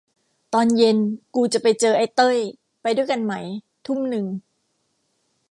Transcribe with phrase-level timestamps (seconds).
[0.53, 0.97] ตอนเย็น
[1.35, 2.37] กูจะไปเจอไอ้เต้ย
[2.81, 3.33] ไปด้วยกันไหม
[3.85, 4.25] ทุ่มนึง